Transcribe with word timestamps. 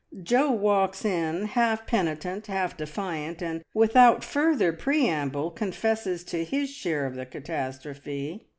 Jo 0.23 0.49
walks 0.49 1.05
in, 1.05 1.45
half 1.45 1.85
penitent, 1.85 2.47
half 2.47 2.75
defiant, 2.75 3.39
and 3.43 3.63
without 3.75 4.23
further 4.23 4.73
preamble 4.73 5.51
confesses 5.51 6.23
to 6.23 6.43
his 6.43 6.71
share 6.71 7.05
of 7.05 7.13
the 7.13 7.27
catastrophe. 7.27 8.47